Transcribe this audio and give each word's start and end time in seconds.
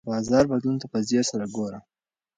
د 0.01 0.03
بازار 0.11 0.45
بدلون 0.51 0.77
ته 0.81 0.87
په 0.93 0.99
ځیر 1.07 1.23
سره 1.31 1.45
ګوره. 1.55 1.79